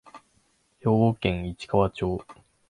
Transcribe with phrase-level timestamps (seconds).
[0.79, 2.25] 兵庫県市川町